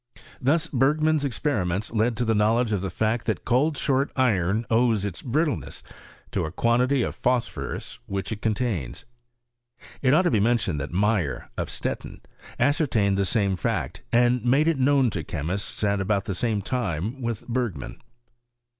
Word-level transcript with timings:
Thus 0.41 0.65
Bergman's 0.65 1.23
experiments 1.23 1.91
led 1.93 2.17
to 2.17 2.25
the 2.25 2.33
knowledge 2.33 2.71
of 2.71 2.81
the 2.81 2.89
fact 2.89 3.27
that 3.27 3.45
cohi 3.45 3.77
short 3.77 4.11
iron 4.15 4.65
owes 4.71 5.05
its 5.05 5.21
brittleneas 5.21 5.83
to 6.31 6.43
a 6.45 6.51
quantity 6.51 7.03
of 7.03 7.13
phosphorus 7.13 7.99
which 8.07 8.31
it 8.31 8.41
coiitaina. 8.41 9.03
It 10.01 10.15
ought 10.15 10.23
to 10.23 10.31
be 10.31 10.39
mentioned 10.39 10.79
that 10.79 10.89
Meyer, 10.91 11.51
of 11.55 11.69
Stettin, 11.69 12.21
as 12.57 12.77
certained 12.77 13.15
the 13.15 13.25
same 13.25 13.55
fact, 13.55 14.01
and 14.11 14.43
made 14.43 14.67
it 14.67 14.79
known 14.79 15.11
ts 15.11 15.23
chemists 15.27 15.83
at 15.83 16.01
about 16.01 16.25
the 16.25 16.33
same 16.33 16.63
time 16.63 17.21
with 17.21 17.47
Bergman. 17.47 18.01